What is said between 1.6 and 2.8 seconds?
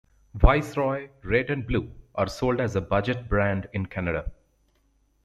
Blue are sold as